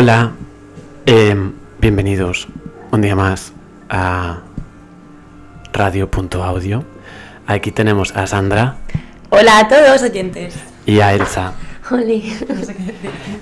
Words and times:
Hola, 0.00 0.30
em, 1.06 1.54
bienvenidos 1.80 2.46
un 2.92 3.00
día 3.00 3.16
más 3.16 3.52
a 3.90 4.42
Radio.audio. 5.72 6.84
Aquí 7.48 7.72
tenemos 7.72 8.14
a 8.14 8.28
Sandra 8.28 8.76
Hola 9.30 9.58
a 9.58 9.66
todos 9.66 10.00
oyentes. 10.04 10.54
y 10.86 11.00
a 11.00 11.14
Elsa. 11.14 11.52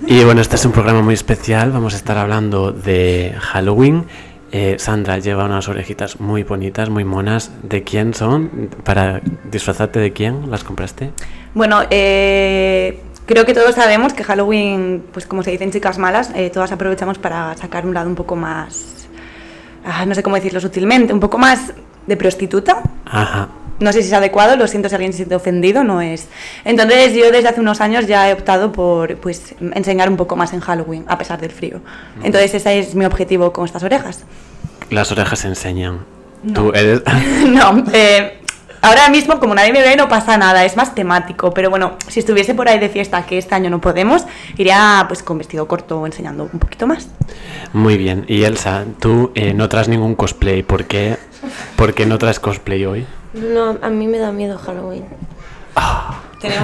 Y 0.06 0.24
bueno, 0.24 0.40
este 0.40 0.56
es 0.56 0.64
un 0.64 0.72
programa 0.72 1.02
muy 1.02 1.12
especial. 1.12 1.72
Vamos 1.72 1.92
a 1.92 1.98
estar 1.98 2.16
hablando 2.16 2.72
de 2.72 3.34
Halloween. 3.38 4.06
Eh, 4.50 4.76
Sandra 4.78 5.18
lleva 5.18 5.44
unas 5.44 5.68
orejitas 5.68 6.20
muy 6.20 6.42
bonitas, 6.42 6.88
muy 6.88 7.04
monas. 7.04 7.50
¿De 7.64 7.82
quién 7.82 8.14
son? 8.14 8.70
Para 8.82 9.20
disfrazarte 9.50 9.98
de 9.98 10.14
quién 10.14 10.50
las 10.50 10.64
compraste. 10.64 11.10
Bueno, 11.52 11.82
eh, 11.90 13.02
creo 13.26 13.44
que 13.44 13.52
todos 13.52 13.74
sabemos 13.74 14.12
que 14.12 14.24
Halloween, 14.24 15.04
pues 15.12 15.26
como 15.26 15.42
se 15.42 15.50
dicen 15.50 15.70
chicas 15.70 15.98
malas, 15.98 16.30
eh, 16.34 16.50
todas 16.50 16.72
aprovechamos 16.72 17.18
para 17.18 17.56
sacar 17.56 17.84
un 17.84 17.94
lado 17.94 18.08
un 18.08 18.14
poco 18.14 18.36
más, 18.36 19.08
ah, 19.84 20.06
no 20.06 20.14
sé 20.14 20.22
cómo 20.22 20.36
decirlo 20.36 20.60
sutilmente, 20.60 21.12
un 21.12 21.20
poco 21.20 21.38
más 21.38 21.72
de 22.06 22.16
prostituta. 22.16 22.82
Ajá. 23.04 23.48
No 23.78 23.92
sé 23.92 24.00
si 24.00 24.08
es 24.08 24.14
adecuado, 24.14 24.56
lo 24.56 24.66
siento 24.66 24.88
si 24.88 24.94
alguien 24.94 25.12
se 25.12 25.18
siente 25.18 25.34
ofendido, 25.34 25.84
no 25.84 26.00
es. 26.00 26.28
Entonces 26.64 27.12
yo 27.12 27.30
desde 27.30 27.48
hace 27.48 27.60
unos 27.60 27.82
años 27.82 28.06
ya 28.06 28.30
he 28.30 28.32
optado 28.32 28.72
por 28.72 29.16
pues, 29.16 29.54
enseñar 29.60 30.08
un 30.08 30.16
poco 30.16 30.34
más 30.34 30.54
en 30.54 30.60
Halloween, 30.60 31.04
a 31.08 31.18
pesar 31.18 31.38
del 31.38 31.50
frío. 31.50 31.80
Entonces 32.22 32.54
ese 32.54 32.78
es 32.78 32.94
mi 32.94 33.04
objetivo 33.04 33.52
con 33.52 33.66
estas 33.66 33.82
orejas. 33.82 34.24
Las 34.88 35.12
orejas 35.12 35.44
enseñan. 35.44 36.06
No. 36.42 36.54
Tú 36.54 36.72
eres. 36.72 37.02
No, 37.48 37.84
eh, 37.92 38.40
ahora 38.86 39.08
mismo 39.10 39.38
como 39.38 39.54
nadie 39.54 39.72
me 39.72 39.82
ve 39.82 39.96
no 39.96 40.08
pasa 40.08 40.36
nada, 40.36 40.64
es 40.64 40.76
más 40.76 40.94
temático, 40.94 41.52
pero 41.52 41.70
bueno, 41.70 41.96
si 42.08 42.20
estuviese 42.20 42.54
por 42.54 42.68
ahí 42.68 42.78
de 42.78 42.88
fiesta, 42.88 43.24
que 43.26 43.38
este 43.38 43.54
año 43.54 43.68
no 43.70 43.80
podemos, 43.80 44.24
iría 44.56 45.04
pues 45.08 45.22
con 45.22 45.38
vestido 45.38 45.66
corto 45.68 46.06
enseñando 46.06 46.48
un 46.52 46.58
poquito 46.58 46.86
más. 46.86 47.08
Muy 47.72 47.96
bien. 47.96 48.24
Y 48.28 48.44
Elsa, 48.44 48.84
tú 49.00 49.32
eh, 49.34 49.52
no 49.54 49.68
traes 49.68 49.88
ningún 49.88 50.14
cosplay. 50.14 50.62
¿Por 50.62 50.84
qué? 50.84 51.16
¿Por 51.76 51.94
qué 51.94 52.06
no 52.06 52.18
traes 52.18 52.40
cosplay 52.40 52.84
hoy? 52.86 53.06
No, 53.34 53.76
a 53.82 53.88
mí 53.90 54.06
me 54.06 54.18
da 54.18 54.32
miedo 54.32 54.56
Halloween. 54.58 55.04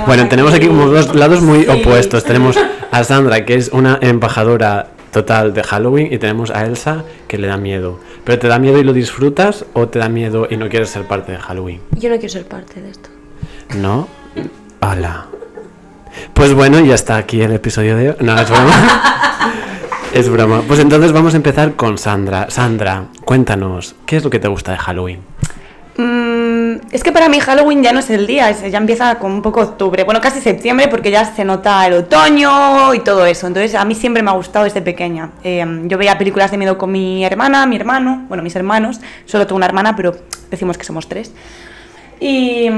Bueno, 0.07 0.29
tenemos 0.29 0.55
aquí 0.55 0.69
como 0.69 0.87
dos 0.87 1.15
lados 1.15 1.43
muy 1.43 1.65
Sí. 1.65 1.69
opuestos. 1.71 2.25
Tenemos 2.25 2.57
a 2.91 3.05
Sandra, 3.05 3.45
que 3.45 3.55
es 3.57 3.69
una 3.71 3.99
embajadora 4.01 4.89
total 5.13 5.55
de 5.55 5.63
Halloween, 5.63 6.13
y 6.13 6.19
tenemos 6.19 6.51
a 6.51 6.65
Elsa, 6.65 7.05
que 7.29 7.39
le 7.39 7.47
da 7.47 7.57
miedo. 7.57 8.01
¿Pero 8.25 8.39
te 8.39 8.49
da 8.49 8.59
miedo 8.59 8.79
y 8.79 8.85
lo 8.85 8.93
disfrutas 8.93 9.65
o 9.75 9.89
te 9.89 9.99
da 9.99 10.09
miedo 10.09 10.49
y 10.51 10.57
no 10.57 10.69
quieres 10.69 10.91
ser 10.91 11.07
parte 11.07 11.33
de 11.33 11.39
Halloween? 11.39 11.81
Yo 11.93 12.09
no 12.09 12.17
quiero 12.17 12.31
ser 12.31 12.47
parte 12.47 12.81
de 12.81 12.91
esto. 12.91 13.11
¿No? 13.77 14.09
Hola. 14.81 15.27
Pues 16.35 16.55
bueno, 16.55 16.81
ya 16.81 16.95
está 16.95 17.17
aquí 17.17 17.41
el 17.41 17.53
episodio 17.53 17.97
de 17.97 18.11
hoy. 18.11 18.17
No, 18.21 18.39
es 18.39 18.51
broma. 18.51 19.53
es 20.15 20.29
broma. 20.29 20.63
Pues 20.67 20.81
entonces 20.81 21.13
vamos 21.13 21.35
a 21.35 21.37
empezar 21.37 21.75
con 21.75 21.99
Sandra. 21.99 22.51
Sandra, 22.51 23.05
cuéntanos, 23.25 23.95
¿qué 24.07 24.17
es 24.17 24.25
lo 24.25 24.31
que 24.31 24.39
te 24.39 24.49
gusta 24.49 24.73
de 24.73 24.79
Halloween? 24.79 25.21
Mm, 25.97 26.22
es 26.93 27.03
que 27.03 27.11
para 27.11 27.31
mí 27.31 27.41
Halloween 27.41 27.83
ya 27.83 27.95
no 27.95 28.01
es 28.01 28.11
el 28.11 28.27
día, 28.27 28.51
ya 28.51 28.77
empieza 28.77 29.15
con 29.19 29.33
un 29.33 29.41
poco 29.41 29.63
octubre, 29.63 30.05
bueno, 30.05 30.21
casi 30.21 30.43
septiembre 30.43 30.89
porque 30.89 31.11
ya 31.11 31.25
se 31.25 31.43
nota 31.43 31.87
el 31.87 31.95
otoño 31.95 32.93
y 32.93 33.01
todo 33.01 33.25
eso. 33.25 33.47
Entonces 33.47 33.75
a 33.75 33.87
mí 33.87 33.95
siempre 33.95 34.23
me 34.23 34.31
ha 34.31 34.35
gustado 34.35 34.67
desde 34.67 34.83
pequeña. 34.83 35.31
Eh, 35.43 35.65
yo 35.85 35.97
veía 35.97 36.19
películas 36.19 36.51
de 36.51 36.59
miedo 36.59 36.77
con 36.77 36.93
mi 36.93 37.25
hermana, 37.25 37.65
mi 37.65 37.77
hermano, 37.77 38.27
bueno, 38.29 38.43
mis 38.43 38.55
hermanos, 38.55 39.01
solo 39.25 39.47
tengo 39.47 39.57
una 39.57 39.67
hermana, 39.67 39.97
pero 39.97 40.15
decimos 40.51 40.77
que 40.77 40.85
somos 40.85 41.09
tres. 41.09 41.33
Y, 42.21 42.69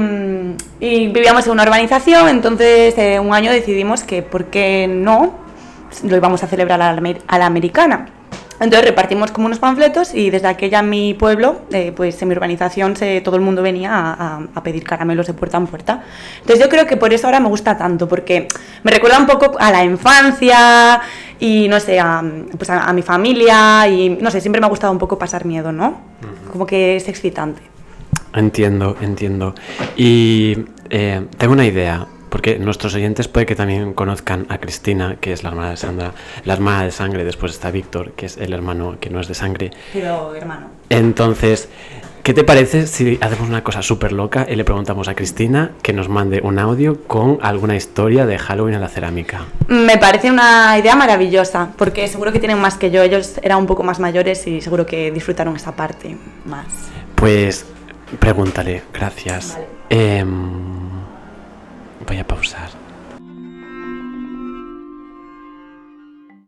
vivíamos 0.79 1.45
en 1.45 1.51
una 1.51 1.63
urbanización, 1.63 2.29
entonces 2.29 2.97
eh, 2.97 3.19
un 3.19 3.33
año 3.33 3.51
decidimos 3.51 4.03
que, 4.03 4.23
¿por 4.23 4.45
qué 4.45 4.87
no? 4.87 5.33
Lo 6.03 6.15
íbamos 6.15 6.41
a 6.41 6.47
celebrar 6.47 6.81
a 6.81 7.37
la 7.37 7.45
americana. 7.45 8.07
Entonces 8.59 8.85
repartimos 8.85 9.31
como 9.31 9.47
unos 9.47 9.59
panfletos 9.59 10.13
y 10.13 10.29
desde 10.29 10.47
aquella 10.47 10.81
mi 10.81 11.13
pueblo, 11.13 11.61
eh, 11.71 11.91
pues 11.95 12.21
en 12.21 12.29
mi 12.29 12.35
urbanización, 12.35 12.95
se, 12.95 13.19
todo 13.21 13.35
el 13.35 13.41
mundo 13.41 13.61
venía 13.61 13.93
a, 13.93 14.13
a- 14.13 14.39
a 14.55 14.63
pedir 14.63 14.83
caramelos 14.85 15.27
de 15.27 15.33
puerta 15.33 15.57
en 15.57 15.67
puerta. 15.67 16.03
Entonces 16.39 16.63
yo 16.63 16.69
creo 16.69 16.85
que 16.85 16.95
por 16.95 17.13
eso 17.13 17.27
ahora 17.27 17.39
me 17.41 17.49
gusta 17.49 17.77
tanto, 17.77 18.07
porque 18.07 18.47
me 18.83 18.91
recuerda 18.91 19.19
un 19.19 19.25
poco 19.27 19.57
a 19.59 19.71
la 19.71 19.83
infancia 19.83 21.01
y 21.39 21.67
no 21.67 21.79
sé, 21.81 21.99
a, 21.99 22.23
pues 22.57 22.69
a, 22.69 22.85
a 22.85 22.93
mi 22.93 23.01
familia 23.01 23.87
y 23.89 24.09
no 24.21 24.31
sé, 24.31 24.39
siempre 24.39 24.61
me 24.61 24.67
ha 24.67 24.69
gustado 24.69 24.93
un 24.93 24.99
poco 24.99 25.17
pasar 25.19 25.45
miedo, 25.45 25.71
¿no? 25.73 25.99
Como 26.51 26.65
que 26.65 26.95
es 26.95 27.09
excitante. 27.09 27.61
Entiendo, 28.33 28.95
entiendo. 29.01 29.53
Y 29.97 30.57
eh, 30.89 31.25
tengo 31.37 31.53
una 31.53 31.65
idea, 31.65 32.05
porque 32.35 32.59
nuestros 32.59 32.93
oyentes 32.95 33.29
puede 33.29 33.45
que 33.45 33.55
también 33.55 33.93
conozcan 33.93 34.45
a 34.49 34.57
Cristina, 34.57 35.15
que 35.21 35.31
es 35.31 35.43
la 35.43 35.51
hermana 35.51 35.69
de 35.69 35.77
Sandra, 35.77 36.11
la 36.43 36.51
hermana 36.51 36.83
de 36.83 36.91
sangre, 36.91 37.23
después 37.23 37.53
está 37.53 37.71
Víctor, 37.71 38.11
que 38.11 38.25
es 38.25 38.35
el 38.35 38.51
hermano 38.51 38.97
que 38.99 39.09
no 39.09 39.21
es 39.21 39.29
de 39.29 39.33
sangre. 39.33 39.71
Pero 39.93 40.35
hermano. 40.35 40.67
Entonces, 40.89 41.69
¿qué 42.23 42.33
te 42.33 42.43
parece 42.43 42.87
si 42.87 43.17
hacemos 43.21 43.47
una 43.47 43.63
cosa 43.63 43.81
súper 43.81 44.11
loca 44.11 44.45
y 44.49 44.57
le 44.57 44.65
preguntamos 44.65 45.07
a 45.07 45.15
Cristina 45.15 45.71
que 45.81 45.93
nos 45.93 46.09
mande 46.09 46.41
un 46.43 46.59
audio 46.59 47.03
con 47.07 47.39
alguna 47.41 47.77
historia 47.77 48.25
de 48.25 48.37
Halloween 48.37 48.75
en 48.75 48.81
la 48.81 48.89
cerámica? 48.89 49.45
Me 49.69 49.97
parece 49.97 50.29
una 50.29 50.77
idea 50.77 50.97
maravillosa, 50.97 51.69
porque 51.77 52.05
seguro 52.09 52.33
que 52.33 52.39
tienen 52.39 52.59
más 52.59 52.75
que 52.75 52.91
yo. 52.91 53.01
Ellos 53.01 53.39
eran 53.43 53.59
un 53.59 53.65
poco 53.65 53.83
más 53.83 54.01
mayores 54.01 54.45
y 54.45 54.59
seguro 54.59 54.85
que 54.85 55.09
disfrutaron 55.09 55.55
esa 55.55 55.73
parte 55.73 56.17
más. 56.43 56.65
Pues 57.15 57.65
pregúntale, 58.19 58.83
gracias. 58.91 59.53
Vale. 59.53 59.67
Em, 59.89 60.94
voy 62.05 62.17
a 62.19 62.27
pausar. 62.27 62.84